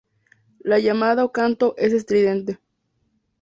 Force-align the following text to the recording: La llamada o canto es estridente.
La 0.61 0.79
llamada 0.79 1.23
o 1.23 1.31
canto 1.31 1.75
es 1.77 1.93
estridente. 1.93 2.57